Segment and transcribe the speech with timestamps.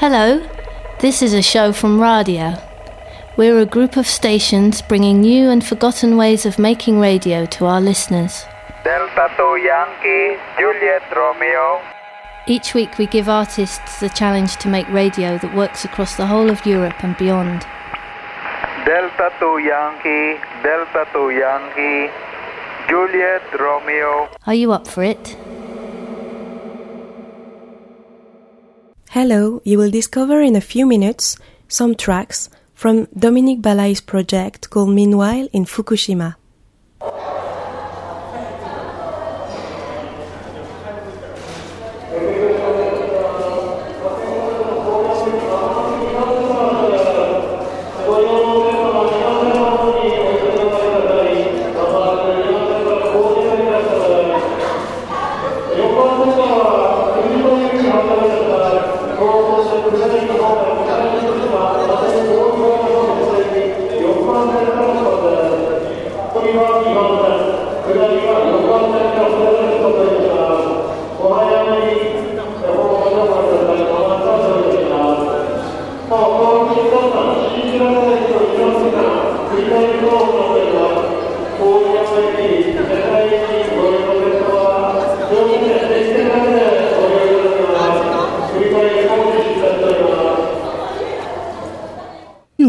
[0.00, 0.42] Hello,
[1.00, 2.54] this is a show from Radio.
[3.36, 7.82] We're a group of stations bringing new and forgotten ways of making radio to our
[7.82, 8.46] listeners.
[8.82, 11.82] Delta 2 Yankee, Juliet Romeo.
[12.46, 16.48] Each week we give artists the challenge to make radio that works across the whole
[16.48, 17.66] of Europe and beyond.
[18.86, 22.10] Delta 2 Yankee, Delta 2 Yankee,
[22.88, 24.30] Juliet Romeo.
[24.46, 25.36] Are you up for it?
[29.14, 31.36] Hello, you will discover in a few minutes
[31.66, 36.36] some tracks from Dominique Balay's project called Meanwhile in Fukushima.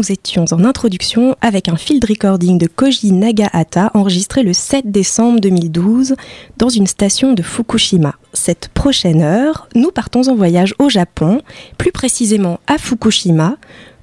[0.02, 5.38] Nous étions en introduction avec un field recording de Koji Nagahata enregistré le 7 décembre
[5.38, 6.16] 2012
[6.56, 8.16] dans une station de Fukushima.
[8.32, 11.40] Cette prochaine heure, nous partons en voyage au Japon,
[11.78, 13.58] plus précisément à Fukushima,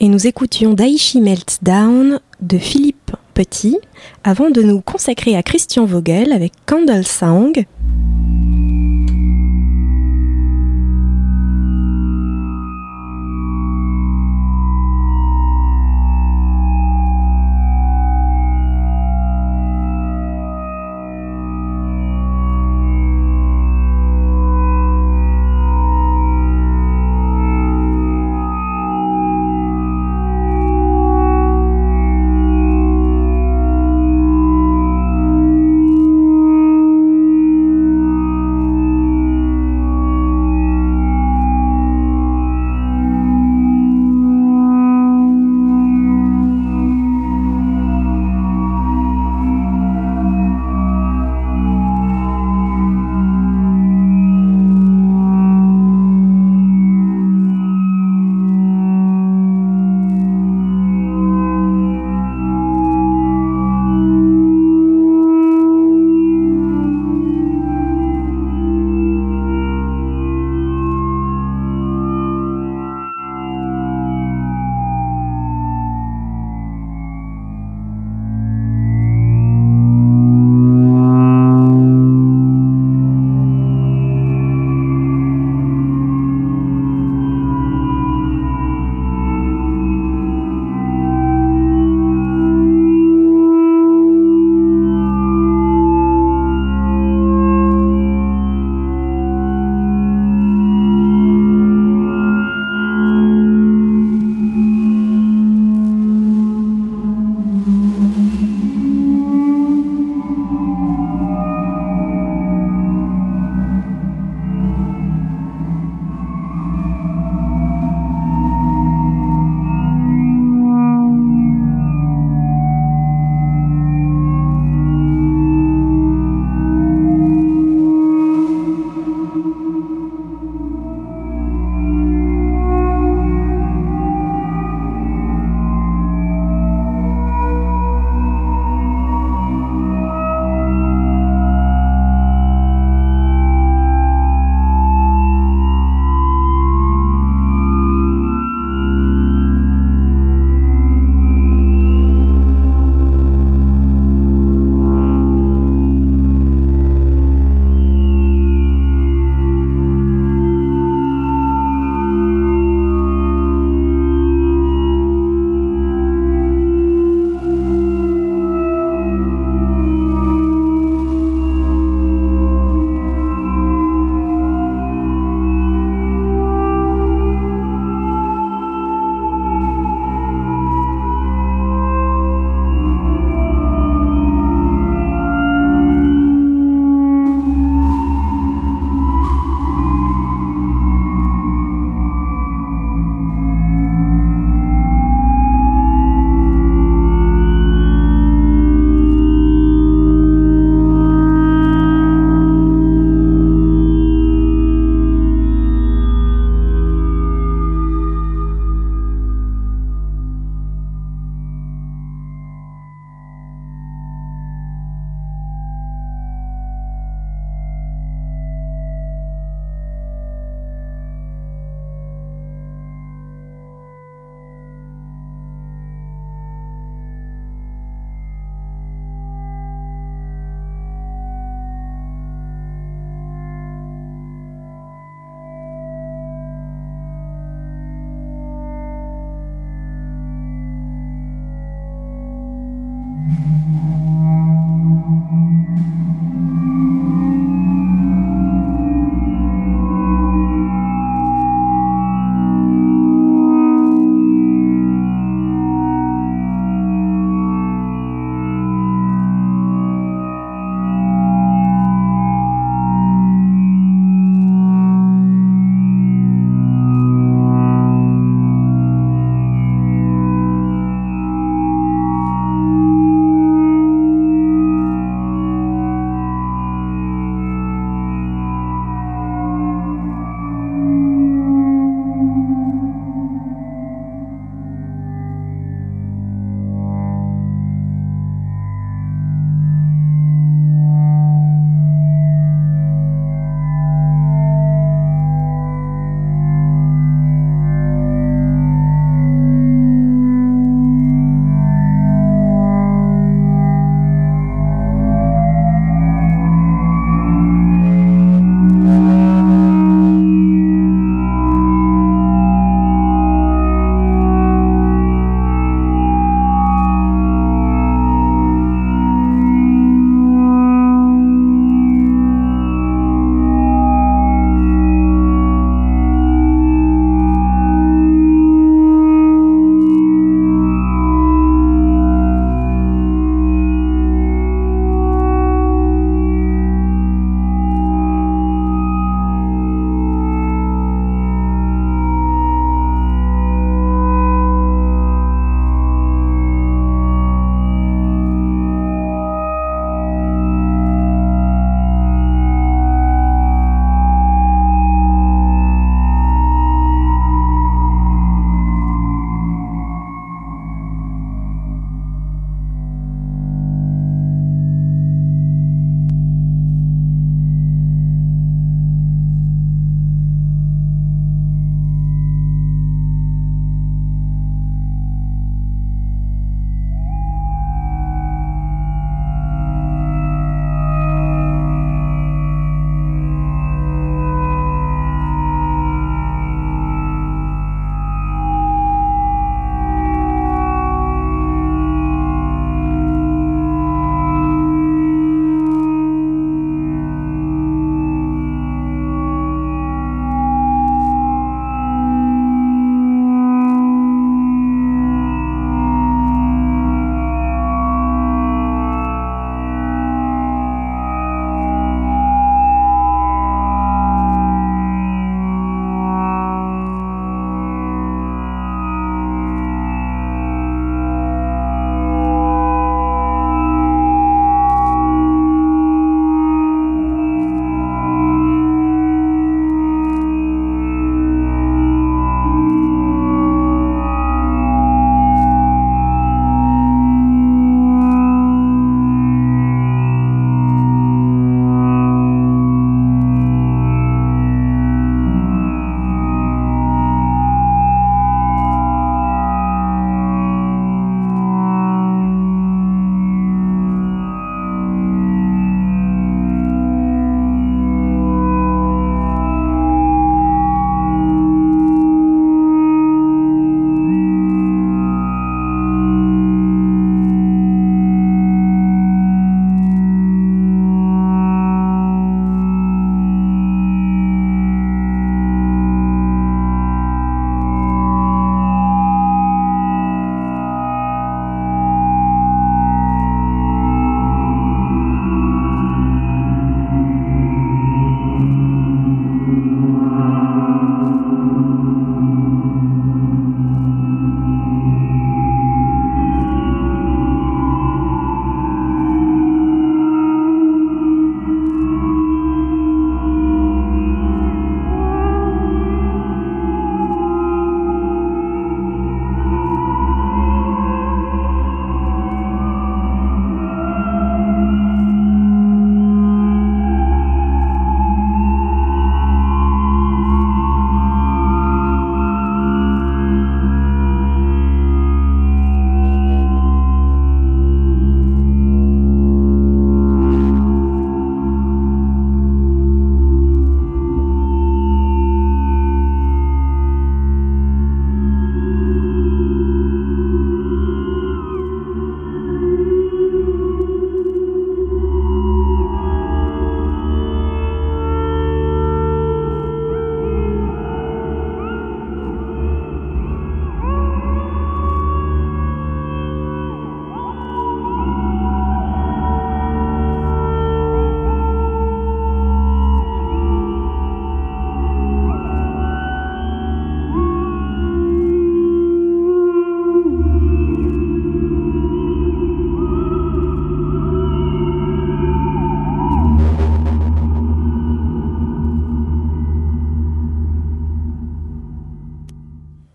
[0.00, 3.78] et nous écoutions Daichi Meltdown de Philippe Petit
[4.22, 7.52] avant de nous consacrer à Christian Vogel avec Candle Song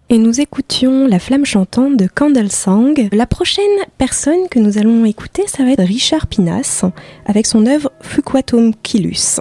[0.09, 3.09] et nous écoutions La flamme chantante de Candle Song.
[3.11, 3.63] La prochaine
[3.97, 6.83] personne que nous allons écouter, ça va être Richard Pinas
[7.25, 9.39] avec son œuvre Fuquatum Quilus.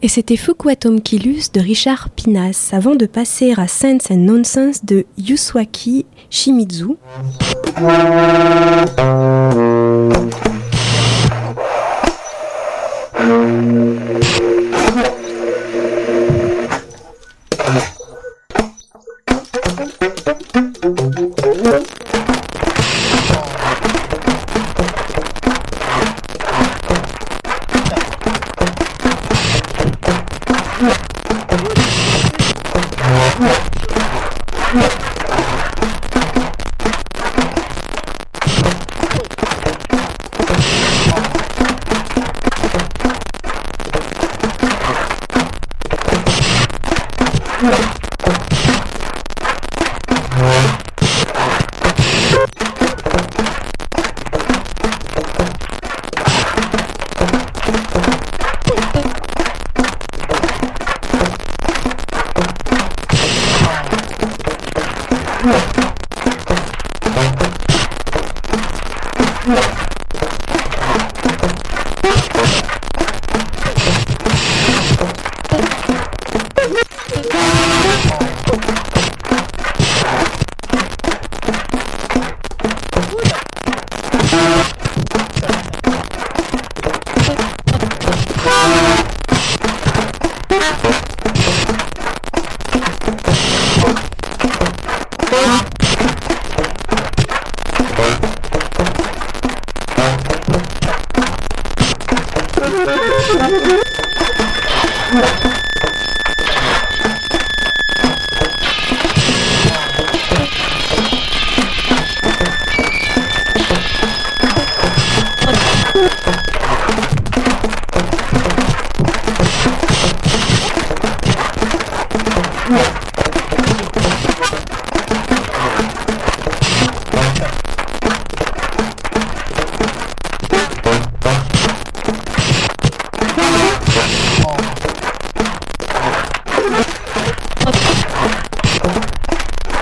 [0.00, 5.06] Et c'était Fukuatom Kilus de Richard Pinas, avant de passer à Sense and Nonsense de
[5.18, 6.96] Yuswaki Shimizu.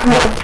[0.07, 0.36] Yeah.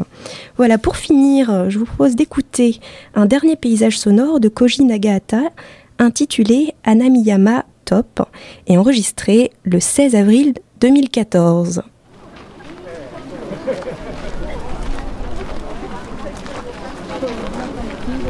[0.58, 2.80] Voilà, pour finir, je vous propose d'écouter
[3.14, 5.52] un dernier paysage sonore de Koji Nagahata
[6.00, 8.28] intitulé Anamiyama Top
[8.66, 11.84] et enregistré le 16 avril 2014.
[18.13, 18.21] い、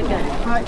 [0.00, 0.04] い。
[0.44, 0.64] はい、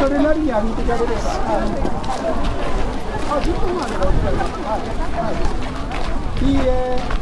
[0.00, 1.12] それなりに歩いていかれれば。
[1.12, 1.80] はい、
[3.30, 3.94] あ、10分まで。
[4.70, 5.30] は
[6.42, 6.46] い。
[6.46, 7.19] いいえ。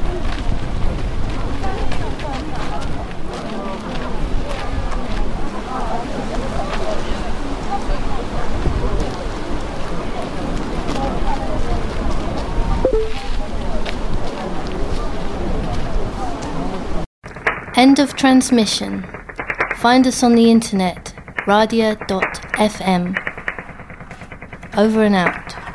[17.78, 19.06] End of transmission.
[19.76, 21.14] Find us on the internet,
[21.46, 23.14] radia.fm.
[24.76, 25.67] Over and out.